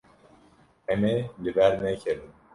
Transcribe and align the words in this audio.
Em 0.95 1.01
ê 1.13 1.15
li 1.41 1.51
ber 1.57 1.73
nekevin. 1.83 2.31